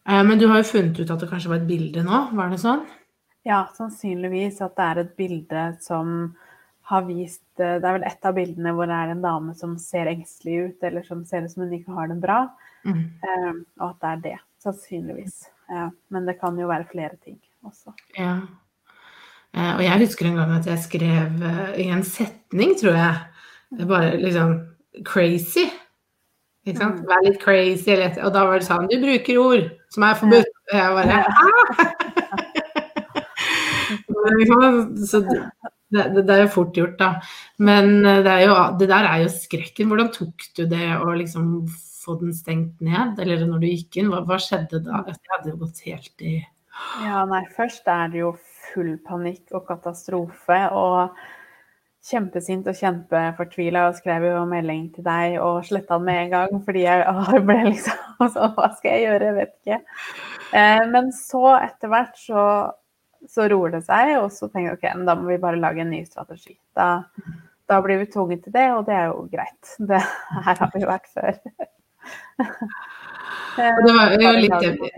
[0.09, 2.53] Eh, men du har jo funnet ut at det kanskje var et bilde nå, var
[2.53, 2.85] det sånn?
[3.47, 6.15] Ja, sannsynligvis at det er et bilde som
[6.91, 10.09] har vist Det er vel et av bildene hvor det er en dame som ser
[10.11, 12.39] engstelig ut, eller som ser ut som hun ikke har det bra.
[12.83, 13.03] Mm.
[13.21, 15.37] Eh, og at det er det, sannsynligvis.
[15.71, 17.93] Ja, men det kan jo være flere ting også.
[18.17, 18.41] Ja.
[19.53, 23.85] Eh, og jeg husker en gang at jeg skrev eh, i en setning, tror jeg,
[23.87, 24.57] bare liksom
[25.07, 25.67] crazy.
[26.65, 26.99] Ikke sant?
[27.01, 27.07] Mm.
[27.09, 30.51] Vær litt crazy, eller, og da var det sånn Du bruker ord som er forbudt.
[30.71, 31.87] Og jeg bare «Ah!»
[35.11, 37.09] Så det, det, det er jo fort gjort, da.
[37.63, 39.89] Men eh, det, jo, det der er jo skrekken.
[39.91, 43.19] Hvordan tok du det å liksom få den stengt ned?
[43.21, 45.03] Eller når du gikk inn, hva, hva skjedde da?
[45.09, 46.37] Jeg hadde jo gått helt i
[47.03, 48.31] Ja, nei, først er det jo
[48.71, 50.61] full panikk og katastrofe.
[50.71, 51.17] og
[52.01, 56.63] kjempesint og kjempefortvila og skrev jo melding til deg og sletta den med en gang
[56.65, 59.27] fordi jeg ble liksom sånn Hva skal jeg gjøre?
[59.29, 59.79] Jeg vet ikke.
[60.57, 62.45] Eh, men så etter hvert så,
[63.29, 65.85] så roer det seg, og så tenker jeg ok, men da må vi bare lage
[65.85, 66.57] en ny strategi.
[66.77, 67.03] Da,
[67.69, 69.75] da blir vi tvunget til det, og det er jo greit.
[69.77, 70.01] Det,
[70.47, 71.37] her har vi vært før.
[73.51, 74.91] Det var jo litt det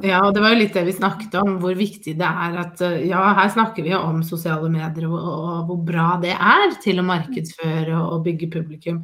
[0.00, 2.80] ja, og det var jo litt det vi snakket om, hvor viktig det er at
[3.04, 7.02] Ja, her snakker vi jo om sosiale medier og, og hvor bra det er til
[7.02, 9.02] å markedsføre og, bygge publikum.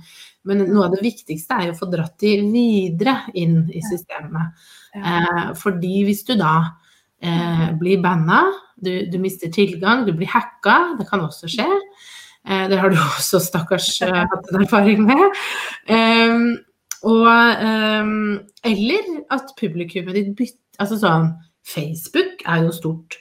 [0.49, 4.57] Men noe av det viktigste er jo å få dratt de videre inn i systemet.
[4.97, 6.55] Eh, fordi hvis du da
[7.21, 8.47] eh, blir banna,
[8.79, 11.69] du, du, mister tilgang, du blir hacka, det kan også skje.
[12.49, 15.45] Eh, det har du også, stakkars, hatt en erfaring med.
[15.93, 16.49] Ehm,
[17.07, 21.33] og, um, eller at publikummet ditt bytter Altså sånn
[21.67, 23.17] Facebook er jo stort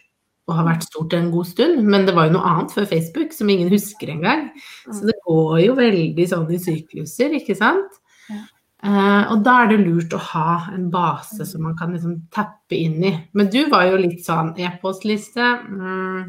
[0.48, 3.34] og har vært stort en god stund, men det var jo noe annet før Facebook
[3.36, 4.46] som ingen husker engang.
[4.86, 7.98] Så det går jo veldig sånn i sykluser, ikke sant.
[8.30, 8.44] Ja.
[8.78, 12.78] Uh, og da er det lurt å ha en base som man kan liksom tappe
[12.78, 13.12] inn i.
[13.36, 16.28] Men du var jo litt sånn e-postliste mm.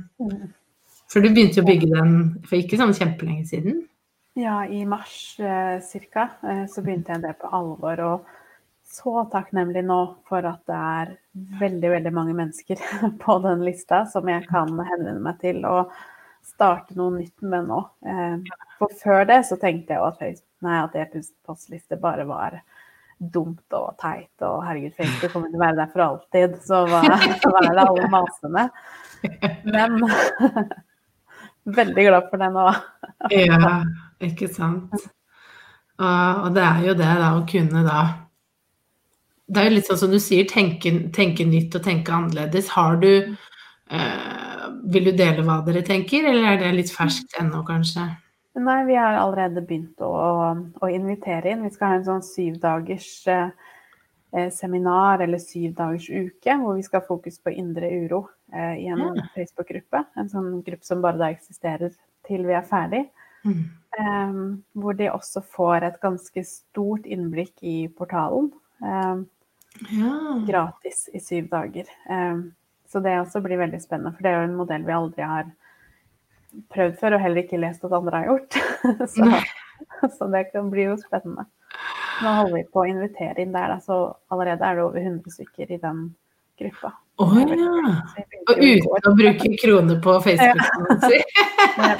[1.12, 2.16] For du begynte jo å bygge den
[2.48, 3.78] for ikke sånn kjempelenge siden?
[4.38, 5.80] Ja, i mars eh,
[6.12, 6.28] ca.
[6.42, 8.00] Eh, så begynte jeg det på alvor.
[8.00, 8.26] og
[8.88, 9.98] så takknemlig nå
[10.28, 11.10] for at det er
[11.58, 12.78] veldig, veldig mange mennesker
[13.24, 15.90] på den lista som jeg kan henvende meg til og
[16.46, 17.82] starte noe nytt med nå.
[18.06, 22.60] Eh, for før det så tenkte jeg at, nei, at e-postliste bare var
[23.18, 27.02] dumt og teit og herregud, Facebook kommer til å være der for alltid, så hva,
[27.42, 28.68] hva er det alle masene?
[29.66, 29.98] Men
[31.76, 32.66] veldig glad for det nå.
[33.34, 33.74] ja,
[34.24, 34.94] ikke sant.
[35.98, 38.00] Og det er jo det da å kunne da
[39.48, 42.68] det er jo litt sånn som du sier, tenke, tenke nytt og tenke annerledes.
[42.74, 47.62] Har du eh, Vil du dele hva dere tenker, eller er det litt ferskt ennå,
[47.66, 48.04] kanskje?
[48.58, 50.12] Nei, vi har allerede begynt å,
[50.52, 51.64] å invitere inn.
[51.64, 53.48] Vi skal ha en sånn syvdagers eh,
[54.36, 59.00] eh seminar eller syvdagers uke, hvor vi skal ha fokus på indre uro i en
[59.02, 59.18] mm.
[59.34, 60.00] Facebook-gruppe.
[60.16, 61.92] En sånn gruppe som bare da eksisterer
[62.28, 63.02] til vi er ferdig.
[63.44, 63.64] Mm.
[63.98, 64.38] Eh,
[64.80, 68.50] hvor de også får et ganske stort innblikk i portalen.
[68.80, 69.26] Eh,
[69.90, 70.44] ja.
[70.46, 71.88] gratis i syv dager.
[72.10, 72.52] Um,
[72.88, 75.50] så det også blir veldig spennende, for det er jo en modell vi aldri har
[76.72, 78.58] prøvd før, og heller ikke lest at andre har gjort.
[79.14, 79.28] så,
[80.14, 81.44] så, det kan bli jo spennende.
[82.18, 83.98] Nå holder vi på å invitere inn der, da, så
[84.32, 86.08] allerede er det over 100 stykker i den
[86.58, 86.94] gruppa.
[87.18, 87.92] Å oh, ja.
[88.48, 90.60] Og uten å bruke kroner på Facebook.
[91.02, 91.94] Ja.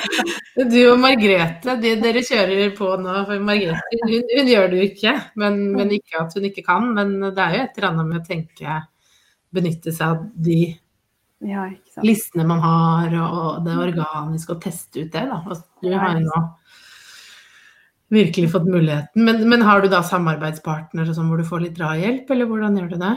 [0.73, 3.15] du og Margrethe, de, dere kjører på nå.
[3.27, 6.87] For Margrethe hun, hun gjør det jo ikke, men, men, ikke at hun ikke kan.
[6.95, 8.85] Men det er jo et eller annet med å tenke
[9.49, 10.59] Benytte seg av de
[11.49, 11.63] ja,
[12.05, 15.23] listene man har, og det organiske, og teste ut det.
[15.25, 15.59] Da.
[15.81, 16.43] Du har jo nå
[18.13, 19.25] virkelig fått muligheten.
[19.25, 22.93] Men, men har du da samarbeidspartnere sånn, hvor du får litt drahjelp, eller hvordan gjør
[22.93, 23.15] du det?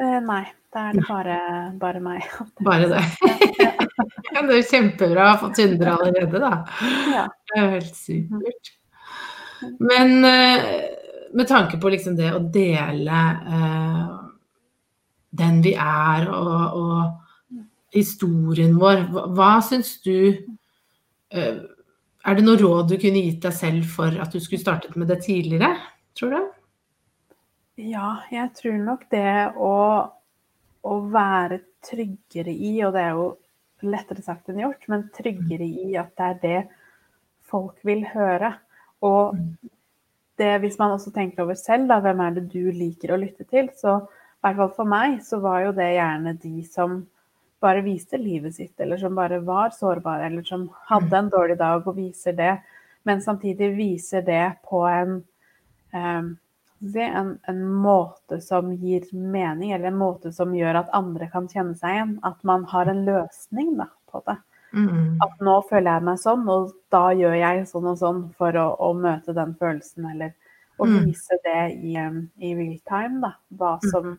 [0.00, 0.42] Eh, nei,
[0.76, 1.38] da er det bare,
[1.80, 2.24] bare meg.
[2.66, 3.04] Bare det.
[4.34, 6.50] ja, det er kjempebra å ha fått 100 allerede, da.
[7.14, 7.24] Ja.
[7.48, 8.72] Det er helt supert.
[9.80, 10.66] Men eh,
[11.32, 13.22] med tanke på liksom det å dele
[13.56, 14.02] eh,
[15.36, 17.62] den vi er og, og
[17.96, 20.12] historien vår, hva, hva syns du
[21.32, 21.56] eh,
[22.26, 25.08] Er det noe råd du kunne gitt deg selv for at du skulle startet med
[25.08, 25.72] det tidligere,
[26.18, 26.40] tror du?
[27.76, 29.72] Ja, jeg tror nok det å,
[30.86, 33.28] å være tryggere i, og det er jo
[33.86, 36.60] lettere sagt enn gjort, men tryggere i at det er det
[37.46, 38.54] folk vil høre.
[39.06, 39.36] Og
[40.40, 43.46] det, hvis man også tenker over selv, da, hvem er det du liker å lytte
[43.48, 47.00] til, så i hvert fall for meg så var jo det gjerne de som
[47.62, 51.86] bare viste livet sitt, eller som bare var sårbare, eller som hadde en dårlig dag
[51.86, 52.52] og viser det,
[53.08, 55.16] men samtidig viser det på en
[55.94, 56.34] um,
[56.80, 61.76] en, en, måte som gir mening, eller en måte som gjør at andre kan kjenne
[61.78, 62.18] seg igjen.
[62.26, 64.36] At man har en løsning da, på det.
[64.76, 65.16] Mm.
[65.24, 68.68] At nå føler jeg meg sånn, og da gjør jeg sånn og sånn for å,
[68.76, 70.34] å møte den følelsen, eller
[70.76, 70.96] å mm.
[71.06, 73.34] vise det i, i real time, da.
[73.56, 73.90] Hva mm.
[73.90, 74.16] som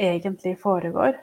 [0.00, 1.16] egentlig foregår.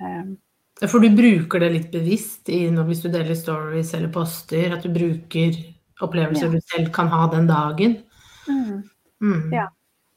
[0.00, 0.36] Um,
[0.80, 4.90] for du bruker det litt bevisst i, hvis du deler stories eller poster, at du
[4.92, 5.56] bruker
[6.02, 6.52] opplevelser ja.
[6.56, 8.00] du selv kan ha den dagen?
[8.48, 8.82] Mm.
[9.22, 9.52] Mm.
[9.54, 9.68] Ja.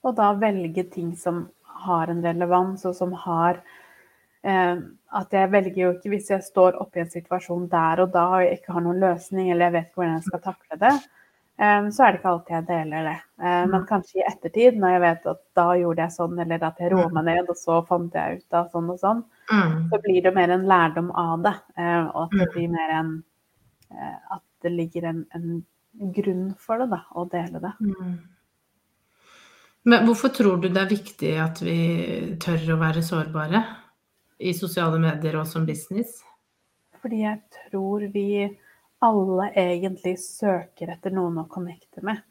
[0.06, 1.48] Og da velge ting som
[1.86, 3.60] har en relevans, og som har
[4.44, 4.78] eh,
[5.16, 8.26] At jeg velger jo ikke hvis jeg står oppe i en situasjon der og da
[8.36, 10.94] og jeg ikke har noen løsning, eller jeg vet ikke hvordan jeg skal takle det,
[11.60, 13.16] eh, så er det ikke alltid jeg deler det.
[13.40, 13.86] Eh, men mm.
[13.92, 17.08] kanskje i ettertid, når jeg vet at da gjorde jeg sånn, eller at jeg roa
[17.16, 19.78] meg ned, og så fant jeg ut av sånn og sånn, mm.
[19.94, 21.56] så blir det mer en lærdom av det.
[21.80, 23.16] Eh, og at det blir mer en
[23.94, 27.76] eh, At det ligger en, en grunn for det, da, å dele det.
[27.80, 28.16] Mm.
[29.86, 31.80] Men hvorfor tror du det er viktig at vi
[32.42, 33.62] tør å være sårbare
[34.42, 36.24] i sosiale medier og som business?
[37.02, 38.48] Fordi jeg tror vi
[39.06, 42.24] alle egentlig søker etter noen å connecte med.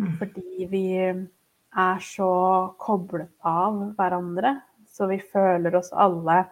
[0.00, 0.14] Mm.
[0.16, 2.30] Fordi vi er så
[2.80, 4.54] koblet av hverandre.
[4.88, 6.46] Så vi føler oss alle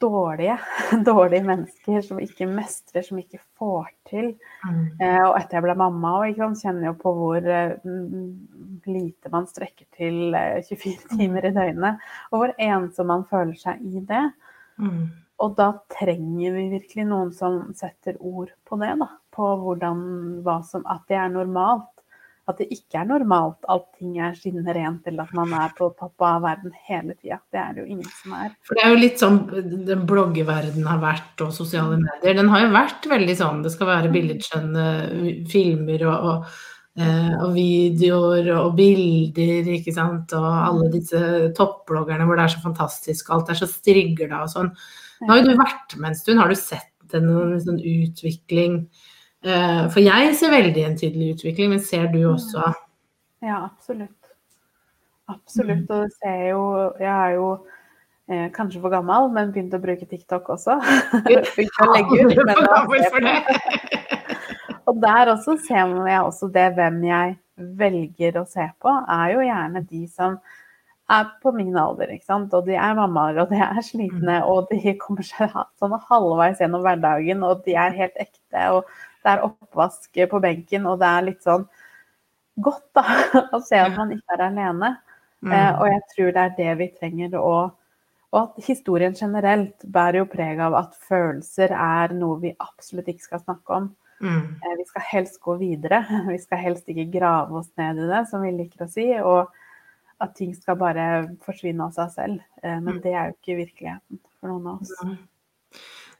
[0.00, 0.58] dårlige,
[1.06, 4.30] dårlige mennesker som ikke mestrer, som ikke får til.
[4.66, 4.84] Mm.
[5.02, 7.74] Eh, og etter jeg ble mamma òg, kjenner jeg på hvor eh,
[8.86, 11.18] lite man strekker til eh, 24 mm.
[11.18, 12.06] timer i døgnet.
[12.30, 14.24] Og hvor ensom man føler seg i det.
[14.78, 15.04] Mm.
[15.42, 19.10] Og da trenger vi virkelig noen som setter ord på det, da.
[19.34, 20.04] På hvordan,
[20.46, 21.93] hva som, at det er normalt
[22.50, 25.88] at det ikke er normalt at ting er skinnende rent, eller at man er på
[25.96, 27.38] topp av verden hele tida.
[27.52, 28.52] Det er det jo ingen som er.
[28.68, 29.38] For det er jo litt sånn
[29.88, 32.36] den bloggeverdenen har vært, og sosiale medier.
[32.36, 33.62] Den har jo vært veldig sånn.
[33.64, 34.84] Det skal være billedskjønne
[35.52, 36.58] filmer og, og,
[37.00, 40.36] eh, og videoer og bilder, ikke sant.
[40.36, 41.22] Og alle disse
[41.56, 44.70] toppbloggerne hvor det er så fantastisk, alt er så strigla og sånn.
[45.24, 46.44] Nå har jo du vært med en stund.
[46.44, 48.82] Har du sett en sånn utvikling?
[49.44, 52.70] Eh, for jeg ser veldig en tydelig utvikling, men ser du også?
[53.44, 54.16] Ja, absolutt.
[55.28, 55.84] Absolutt.
[55.90, 56.62] Og du ser jo
[57.00, 57.48] Jeg er jo
[58.28, 60.78] eh, kanskje for gammel, men begynt å bruke TikTok også.
[61.28, 62.40] Begynte å legge ut.
[63.14, 63.30] Men
[64.88, 67.38] og der også ser man jeg også det hvem jeg
[67.78, 70.36] velger å se på, er jo gjerne de som
[71.12, 72.52] er på min alder, ikke sant.
[72.56, 74.48] Og de er mammaer, og de er slitne, mm.
[74.48, 78.70] og de kommer seg sånn halvveis gjennom hverdagen, og de er helt ekte.
[78.72, 78.88] og
[79.24, 81.64] det er oppvask på benken, og det er litt sånn
[82.64, 83.04] godt da,
[83.56, 84.92] å se at man ikke er alene.
[85.44, 85.52] Mm.
[85.52, 87.40] Eh, og jeg tror det er det vi trenger.
[87.40, 87.56] å
[88.34, 93.28] og at historien generelt bærer jo preg av at følelser er noe vi absolutt ikke
[93.28, 93.84] skal snakke om.
[94.24, 94.56] Mm.
[94.58, 96.00] Eh, vi skal helst gå videre.
[96.32, 99.06] Vi skal helst ikke grave oss ned i det, som vi liker å si.
[99.20, 99.52] Og
[100.22, 101.06] at ting skal bare
[101.44, 102.42] forsvinne av seg selv.
[102.62, 103.00] Eh, men mm.
[103.04, 104.94] det er jo ikke virkeligheten for noen av oss.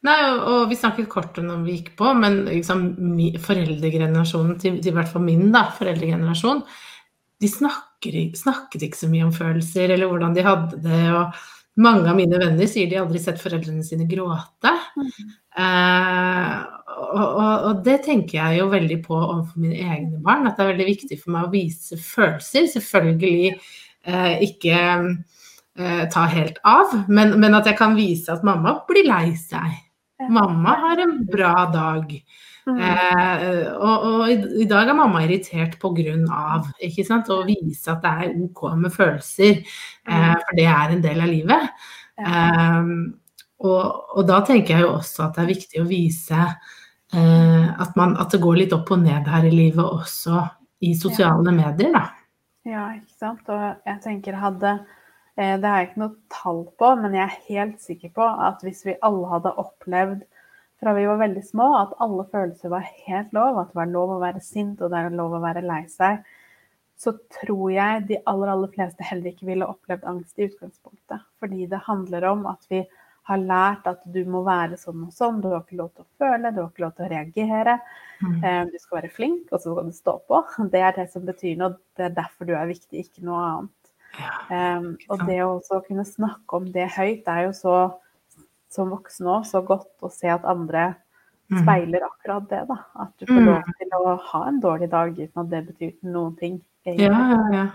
[0.04, 2.90] Nei, og vi snakket kort om vi gikk på, men liksom,
[3.40, 6.60] foreldregenerasjonen, til, i hvert fall min da, foreldregenerasjon,
[7.40, 11.02] de snakker, snakket ikke så mye om følelser eller hvordan de hadde det.
[11.12, 11.32] og
[11.80, 14.70] Mange av mine venner sier de aldri sett foreldrene sine gråte.
[14.94, 15.32] Mm.
[15.58, 16.52] Eh,
[16.94, 20.64] og, og, og, det tenker jeg jo veldig på overfor mine egne barn, at det
[20.64, 22.68] er veldig viktig for meg å vise følelser.
[22.76, 28.76] Selvfølgelig eh, ikke eh, ta helt av, men, men, at jeg kan vise at mamma
[28.86, 29.80] blir lei seg.
[30.30, 32.12] Mamma har en bra dag.
[32.64, 32.78] Mm.
[32.80, 36.14] Eh, og, og i, i, dag er mamma irritert pga.
[36.80, 39.60] ikke sant, å vise at det er OK med følelser.
[40.06, 40.40] Eh, mm.
[40.46, 41.84] for det er en del av livet.
[42.24, 42.88] Eh,
[43.64, 47.94] og, og, da tenker jeg jo også at det er viktig å vise eh, at,
[47.98, 50.42] man, at, det går litt opp og ned her i livet også
[50.84, 52.08] i sosiale medier, da.
[52.64, 53.44] Ja, ikke sant.
[53.52, 54.78] Og jeg tenker hadde
[55.34, 58.84] det har jeg ikke noe tall på, men jeg er helt sikker på at hvis
[58.86, 60.22] vi alle hadde opplevd
[60.78, 64.14] fra vi var veldig små, at alle følelser var helt lov, at det var lov
[64.14, 66.20] å være sint og det er lov å være lei seg,
[67.00, 71.24] så tror jeg de aller, aller fleste heller ikke ville opplevd angst i utgangspunktet.
[71.42, 72.84] Fordi det handler om at vi
[73.28, 76.10] har lært at du må være sånn og sånn, du har ikke lov til å
[76.20, 77.78] føle, du har ikke lov til å reagere.
[78.20, 78.36] Mm.
[78.36, 80.42] Eh, du skal være flink, og så skal du stå på.
[80.74, 83.83] Det er det som betyr noe, det er derfor du er viktig, ikke noe annet.
[84.50, 87.78] Um, og det å kunne snakke om det høyt det er jo så,
[88.72, 90.90] som voksen òg, så godt å se at andre
[91.50, 91.62] mm.
[91.62, 92.62] speiler akkurat det.
[92.70, 92.78] da.
[93.06, 93.74] At du får lov mm.
[93.80, 96.60] til å ha en dårlig dag uten at det betyr noen ting.
[96.84, 97.66] Ja, ja, ja.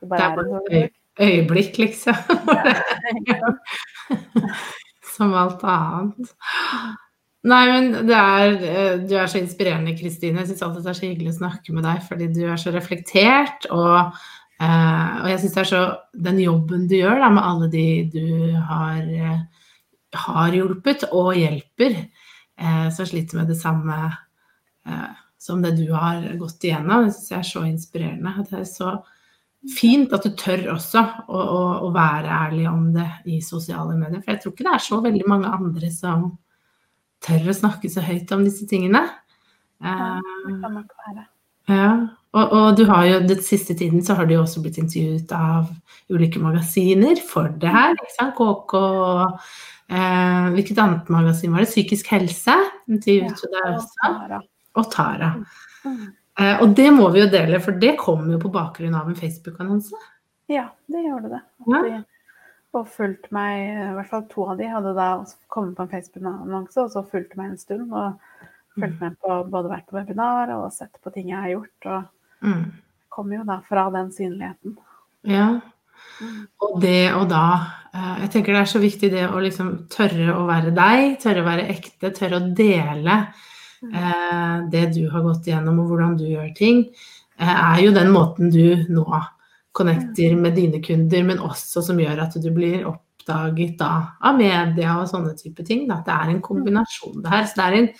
[0.00, 2.16] Det, det er bare et øyeblikk, liksom.
[5.20, 6.34] som alt annet.
[7.50, 10.42] Nei, men er, eh, du er så inspirerende, Kristine.
[10.42, 12.72] Jeg syns alltid det er så hyggelig å snakke med deg, fordi du er så
[12.74, 13.68] reflektert.
[13.72, 14.12] og
[14.60, 17.84] Uh, og jeg syns det er så Den jobben du gjør da, med alle de
[18.12, 18.24] du
[18.68, 19.70] har, uh,
[20.26, 21.96] har hjulpet og hjelper,
[22.60, 23.96] uh, som sliter med det samme
[24.86, 27.06] eh, som det du har gått igjennom.
[27.06, 28.44] Det syns jeg er så inspirerende.
[28.50, 28.92] Det er så
[29.76, 34.20] fint at du tør også å, å, å, være ærlig om det i sosiale medier.
[34.20, 36.30] For jeg tror ikke det er så veldig mange andre som
[37.24, 39.04] tør å snakke så høyt om disse tingene.
[39.80, 41.26] Ja, det kan nok være.
[41.70, 41.90] Ja,
[42.30, 45.32] og, og, du har jo den siste tiden så har du jo også blitt intervjuet
[45.34, 45.70] av
[46.10, 47.96] ulike magasiner for det her.
[47.96, 48.36] ikke sant?
[48.38, 48.76] KK
[49.90, 51.72] eh, Hvilket annet magasin var det?
[51.72, 52.54] Psykisk helse?
[52.90, 54.40] Intervjuet ja, deg også.
[54.78, 55.32] Og Tara.
[55.82, 56.06] Mm.
[56.40, 59.18] Eh, og det må vi jo dele, for det kommer jo på bakgrunn av en
[59.18, 59.98] Facebook-annonse.
[60.50, 61.42] Ja, det gjorde det.
[61.66, 61.82] Ja.
[61.86, 62.00] De,
[62.78, 65.08] og fulgt meg, i hvert fall to av de hadde da
[65.50, 67.90] kommet på en Facebook-annonse, og så fulgt meg en stund.
[67.90, 68.29] og
[68.76, 71.90] fulgt med på både vært på webinar og sett på ting jeg har gjort.
[71.90, 72.64] Og mm.
[73.12, 74.78] kommer jo da fra den synligheten.
[75.28, 75.50] Ja.
[76.20, 76.40] Mm.
[76.64, 77.44] Og det og da
[77.92, 81.42] eh, Jeg tenker det er så viktig det å liksom tørre å være deg, tørre
[81.42, 83.16] å være ekte, tørre å dele
[83.84, 83.90] mm.
[83.90, 86.86] eh, det du har gått igjennom og hvordan du gjør ting,
[87.40, 89.06] eh, er jo den måten du nå
[89.76, 93.92] connecter med dine kunder, men også som gjør at du blir oppdaget da,
[94.26, 95.86] av media og sånne type ting.
[95.88, 96.00] Da.
[96.06, 97.46] Det er en kombinasjon det her.
[97.46, 97.90] Så det er en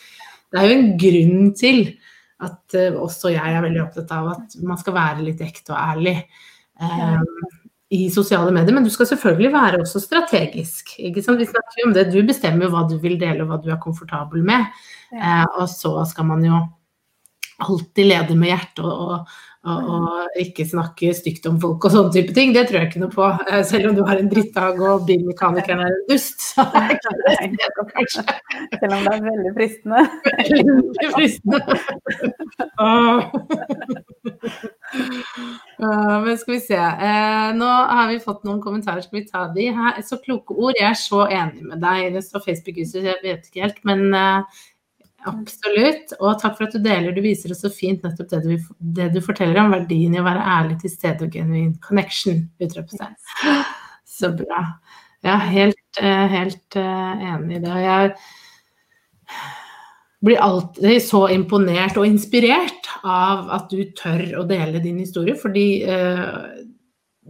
[0.51, 1.83] det er jo en grunn til
[2.41, 5.81] at uh, også jeg er veldig opptatt av at man skal være litt ekte og
[5.81, 6.17] ærlig
[6.81, 7.27] um,
[7.91, 8.75] i sosiale medier.
[8.77, 10.95] Men du skal selvfølgelig være også strategisk.
[10.99, 12.09] Vi snakker jo om det.
[12.13, 14.69] Du bestemmer jo hva du vil dele og hva du er komfortabel med.
[15.15, 16.61] Uh, og så skal man jo
[17.61, 22.09] alltid lede med hjertet og, og og, og, ikke snakke stygt om folk og sånne
[22.15, 22.55] type ting.
[22.57, 23.27] Det tror jeg ikke noe på.
[23.51, 26.39] Eh, selv om du har en drittdag og bilmekanikeren er en dust.
[26.55, 27.11] Så er ikke
[27.59, 28.23] det kanskje.
[28.79, 30.01] Selv om det er veldig fristende.
[30.41, 31.59] Veldig fristende.
[36.25, 36.81] men skal vi se.
[36.81, 39.69] Eh, nå har vi fått noen kommentarer, skal vi ta de?
[40.09, 40.73] Så kloke ord.
[40.81, 42.17] Jeg er så enig med deg.
[42.17, 43.85] Det står Facebook-huset, jeg vet ikke helt.
[43.85, 44.41] Men eh,
[45.29, 46.15] Absolutt.
[46.19, 47.13] Og takk for at du deler.
[47.13, 48.55] Du viser oss så fint nettopp det du,
[48.97, 52.47] det du forteller om verdien i å være ærlig til stede og genuin connection.
[52.63, 53.17] Utropstegn.
[54.21, 54.65] Så bra.
[55.25, 57.73] Er helt, eh, helt eh, enig i det.
[57.73, 58.15] Og jeg
[60.25, 65.83] blir alltid så imponert og inspirert av at du tør å dele din historie, fordi
[65.85, 66.65] eh,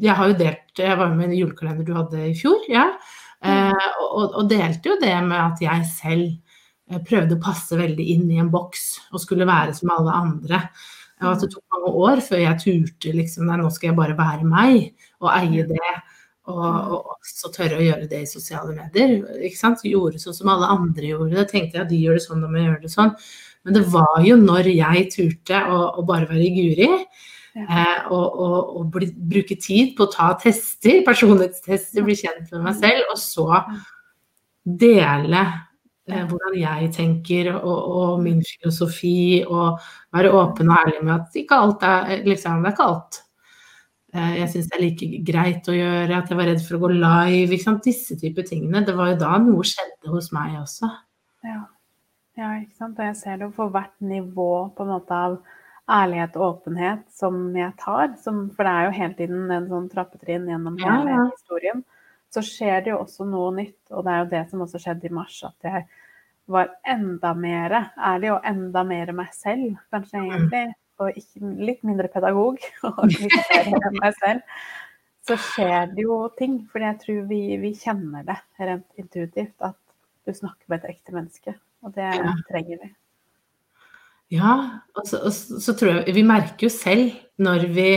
[0.01, 2.87] jeg har jo delt Jeg var med i en julekalender du hadde i fjor, ja.
[3.41, 3.73] Mm.
[4.05, 6.50] og, og delte jo det med at jeg selv
[7.07, 10.63] prøvde å passe veldig inn i en boks og skulle være som alle andre.
[11.21, 14.17] Og at det tok mange år før jeg turte liksom Nei, nå skal jeg bare
[14.19, 15.93] være meg og eie det.
[16.51, 19.21] Og, og også tørre å gjøre det i sosiale medier.
[19.45, 19.85] ikke sant?
[19.87, 21.47] Gjorde sånn som alle andre gjorde det.
[21.53, 23.15] Tenkte jeg at de gjør det sånn, da må jeg gjøre det sånn.
[23.69, 27.65] Men det var jo når jeg turte å, å bare være Guri, ja.
[27.67, 32.65] eh, og, og, og bli, bruke tid på å ta tester, personlighetstester, bli kjent med
[32.65, 33.61] meg selv, og så
[34.65, 35.70] dele Eh,
[36.31, 39.81] hvordan jeg tenker og, og, min filosofi, og
[40.15, 43.21] være åpen og ærlig med at ikke alt er liksom, det er ikke alt
[44.15, 46.83] eh, jeg syns det er like greit å gjøre, at jeg var redd for å
[46.85, 47.53] gå live.
[47.55, 47.87] Ikke sant?
[47.87, 48.85] Disse typer tingene.
[48.87, 50.91] Det var jo da noe skjedde hos meg også.
[51.47, 51.63] Ja,
[52.41, 52.99] ja ikke sant.
[52.99, 55.39] Og jeg ser det for hvert nivå på en måte av
[55.91, 58.17] ærlighet og åpenhet som jeg tar.
[58.23, 61.31] Som, for det er jo hele tiden en sånn trappetrinn gjennom hele ja, ja.
[61.31, 61.87] historien
[62.31, 63.81] så skjer det jo også noe nytt.
[63.91, 65.87] Og det er jo det som også skjedde i mars, at jeg
[66.51, 70.29] var enda mer ærlig og enda mer meg selv, kanskje mm.
[70.31, 70.67] egentlig.
[71.01, 74.63] Og ikke, litt mindre pedagog og litt mer meg selv.
[75.29, 76.63] Så skjer det jo ting.
[76.73, 79.79] For jeg tror vi, vi, kjenner det rent intuitivt, at
[80.27, 81.55] du snakker med et ekte menneske.
[81.85, 82.35] Og det ja.
[82.51, 82.91] trenger vi.
[84.31, 84.57] Ja,
[84.95, 87.89] og så, og så, tror jeg Vi merker jo selv når vi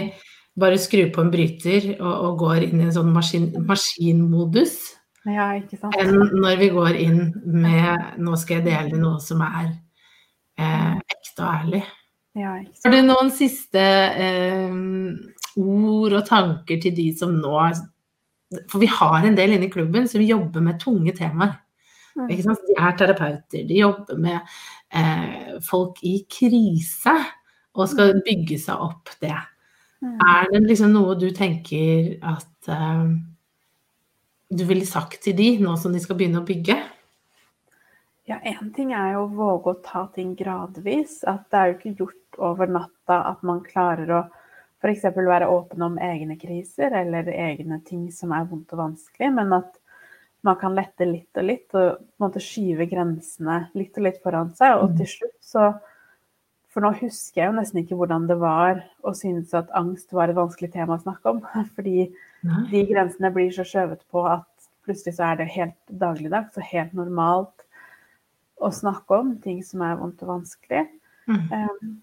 [0.57, 4.77] bare skrur på en bryter og, og går inn i en sånn maskin, maskinmodus.
[5.29, 5.53] Ja.
[5.55, 9.69] Enn når vi går inn med 'nå skal jeg dele noe som er
[10.59, 11.85] eh, ekte og ærlig'.
[12.33, 14.73] Ja, Har du noen siste eh,
[15.55, 17.59] ord og tanker til de som nå
[18.69, 21.55] For vi har en del inne i klubben som jobber med tunge temaer.
[22.13, 22.27] Mm.
[22.27, 24.39] De er terapeuter, de jobber med
[24.93, 27.15] eh, folk i krise
[27.73, 29.33] og skal bygge seg opp det.
[30.03, 30.19] Mm.
[30.21, 33.09] Er det liksom noe du tenker at uh,
[34.57, 36.77] du ville sagt til de nå som de skal begynne å bygge?
[38.29, 41.21] Ja, én ting er jo å våge å ta ting gradvis.
[41.27, 44.21] At det er jo ikke gjort over natta at man klarer å
[44.83, 45.05] f.eks.
[45.15, 49.79] være åpen om egne kriser eller egne ting som er vondt og vanskelig, men at
[50.43, 54.19] man kan lette litt og litt og på en måte skyve grensene litt og litt
[54.23, 54.75] foran seg.
[54.81, 54.97] Og mm.
[54.99, 55.69] til slutt så
[56.73, 60.31] for nå husker jeg jo nesten ikke hvordan det var å synes at angst var
[60.31, 61.43] et vanskelig tema å snakke om.
[61.75, 62.07] Fordi.
[62.71, 64.47] De grensene blir så skjøvet på at
[64.83, 67.63] plutselig så er det helt dagligdags og helt normalt
[68.63, 70.83] å snakke om ting som er vondt og vanskelig.
[71.27, 71.45] Mm.
[71.51, 71.93] Um,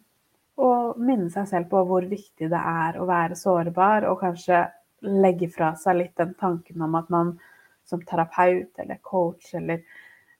[0.61, 4.67] og minne seg selv på hvor viktig det er å være sårbar, og kanskje
[5.01, 7.35] legge fra seg litt den tanken om at man
[7.89, 9.81] som terapeut eller coach eller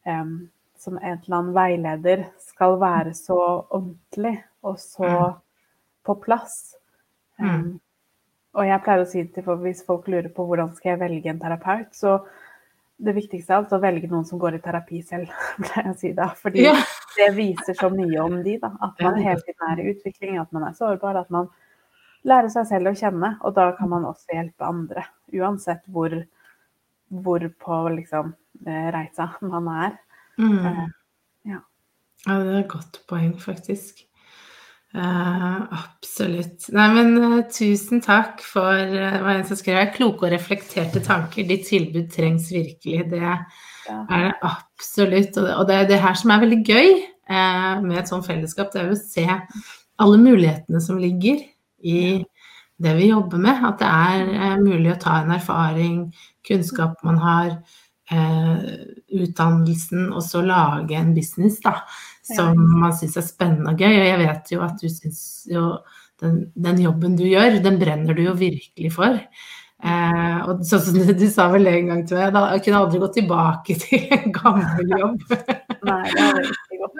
[0.07, 0.49] um,
[0.81, 3.39] som en eller annen veileder skal være så
[3.69, 5.41] ordentlig og så Mm.
[6.05, 6.77] på plass.
[7.39, 7.81] Um.
[8.57, 11.31] Og jeg pleier å si til folk, hvis folk lurer på hvordan skal jeg velge
[11.31, 12.17] en terapeut, så
[13.01, 15.31] det viktigste er å velge noen som går i terapi selv,
[15.63, 16.27] pleier jeg å si da.
[16.37, 16.75] Fordi Ja.
[17.17, 18.73] det viser så mye om de, da.
[18.85, 21.49] At man hele tiden er i utvikling, at man er sårbar, at man
[22.29, 23.33] lærer seg selv å kjenne.
[23.47, 26.13] Og da kan man også hjelpe andre, uansett hvor,
[27.09, 28.35] hvor på liksom
[28.67, 29.97] eh, reisa man er.
[30.37, 30.59] Mm.
[30.67, 30.85] Eh,
[31.55, 31.63] ja.
[32.27, 34.05] Ja, det er et godt poeng, faktisk.
[34.95, 36.67] Eh, absolutt.
[36.75, 39.93] Nei, men uh, tusen takk for uh, hva en som skrev her.
[39.95, 41.47] Kloke og reflekterte tanker.
[41.47, 43.05] Ditt tilbud trengs virkelig.
[43.13, 43.37] Det Ja.
[44.11, 45.37] er det absolutt.
[45.37, 46.91] Og det, og det er det her som er veldig gøy
[47.31, 48.73] uh, med et sånt fellesskap.
[48.73, 49.27] Det er jo å se
[50.01, 51.39] alle mulighetene som ligger
[51.83, 52.25] i
[52.81, 53.63] det vi jobber med.
[53.67, 55.99] At det er eh, mulig å ta en erfaring,
[56.47, 57.51] kunnskap man har,
[58.11, 58.71] eh,
[59.21, 61.77] utdannelsen, og så lage en business da,
[62.37, 63.95] som man syns er spennende og gøy.
[63.95, 65.65] Og jeg vet jo at du syns jo
[66.21, 69.15] den, den jobben du gjør, den brenner du jo virkelig for.
[69.81, 72.81] Eh, og sånn som du, du sa vel en gang til meg, da, jeg kunne
[72.85, 75.19] aldri gått tilbake til en gammel jobb.
[75.89, 76.99] Nei, det er ikke godt.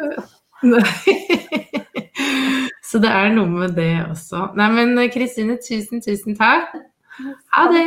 [2.91, 4.49] Så det er noe med det også.
[4.59, 6.65] Nei, men Kristine, tusen, tusen takk.
[7.55, 7.85] Ha det!